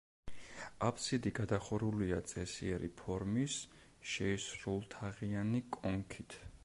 აფსიდი 0.85 1.31
გადახურულია 1.39 2.17
წესიერი 2.31 2.89
ფორმის, 3.01 3.59
შეისრულთაღიანი 4.15 5.63
კონქით. 5.79 6.41